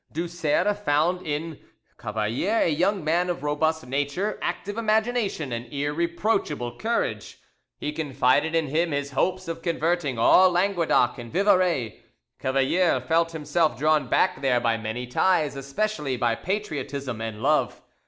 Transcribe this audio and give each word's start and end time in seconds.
Du 0.11 0.27
Serre 0.27 0.73
found 0.73 1.21
in 1.27 1.59
Cavalier 1.99 2.61
a 2.63 2.67
young 2.71 3.03
man 3.03 3.29
of 3.29 3.43
robust 3.43 3.85
nature, 3.85 4.39
active 4.41 4.75
imagination, 4.75 5.51
and 5.51 5.71
irreproachable 5.71 6.75
courage; 6.79 7.37
he 7.77 7.91
confided 7.91 8.53
to 8.53 8.63
him 8.67 8.89
his 8.93 9.11
hopes 9.11 9.47
of 9.47 9.61
converting 9.61 10.17
all 10.17 10.49
Languedoc 10.49 11.19
and 11.19 11.31
Vivarais. 11.31 12.01
Cavalier 12.39 12.99
felt 12.99 13.33
himself 13.33 13.77
drawn 13.77 14.07
back 14.07 14.41
there 14.41 14.59
by 14.59 14.75
many 14.75 15.05
ties, 15.05 15.55
especially 15.55 16.17
by 16.17 16.33
patriotism 16.33 17.21
and 17.21 17.43
love. 17.43 17.79